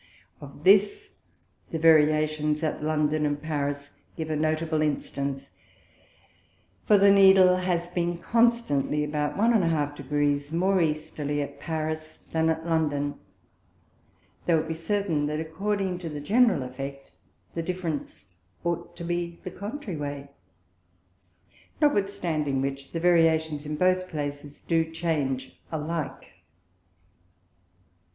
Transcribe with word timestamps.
Of 0.41 0.63
this 0.63 1.17
the 1.69 1.77
Variations 1.77 2.63
at 2.63 2.83
London 2.83 3.23
and 3.23 3.39
Paris 3.39 3.91
give 4.17 4.31
a 4.31 4.35
notable 4.35 4.81
Instance, 4.81 5.51
for 6.87 6.97
the 6.97 7.11
Needle 7.11 7.57
has 7.57 7.87
been 7.87 8.17
constantly 8.17 9.03
about 9.03 9.37
1°½ 9.37 10.51
more 10.53 10.81
Easterly 10.81 11.39
at 11.43 11.59
Paris 11.59 12.17
than 12.31 12.49
at 12.49 12.65
London; 12.65 13.19
though 14.47 14.57
it 14.61 14.67
be 14.67 14.73
certain 14.73 15.27
that 15.27 15.39
according 15.39 15.99
to 15.99 16.09
the 16.09 16.19
general 16.19 16.63
effect, 16.63 17.11
the 17.53 17.61
Difference 17.61 18.25
ought 18.63 18.97
to 18.97 19.03
be 19.03 19.37
the 19.43 19.51
contrary 19.51 19.99
way: 19.99 20.31
Notwithstanding 21.79 22.59
which, 22.59 22.91
the 22.91 22.99
Variations 22.99 23.67
in 23.67 23.75
both 23.75 24.07
places 24.07 24.61
do 24.61 24.83
change 24.89 25.61
alike. 25.71 26.31